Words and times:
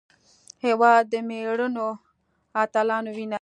هېواد 0.65 1.03
د 1.13 1.15
مېړنیو 1.29 1.89
اتلانو 2.61 3.09
وینه 3.15 3.27
ده. 3.27 3.29